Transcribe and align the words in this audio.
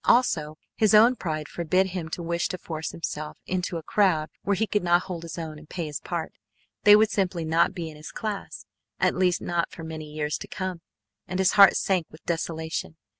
Also, 0.05 0.57
his 0.75 0.95
own 0.95 1.15
pride 1.15 1.47
forbade 1.47 1.89
him 1.89 2.09
to 2.09 2.23
wish 2.23 2.47
to 2.47 2.57
force 2.57 2.89
himself 2.89 3.37
into 3.45 3.77
a 3.77 3.83
crowd 3.83 4.31
where 4.41 4.55
he 4.55 4.65
could 4.65 4.81
not 4.83 5.03
hold 5.03 5.21
his 5.21 5.37
own 5.37 5.59
and 5.59 5.69
pay 5.69 5.85
his 5.85 5.99
part. 5.99 6.33
They 6.85 6.95
would 6.95 7.11
simply 7.11 7.45
not 7.45 7.75
be 7.75 7.87
in 7.91 7.97
his 7.97 8.11
class, 8.11 8.65
at 8.99 9.13
least 9.13 9.41
not 9.41 9.69
for 9.69 9.83
many 9.83 10.05
years 10.11 10.39
to 10.39 10.47
come, 10.47 10.81
and 11.27 11.37
his 11.37 11.51
heart 11.51 11.75
sank 11.77 12.07
with 12.09 12.25
desolation. 12.25 12.97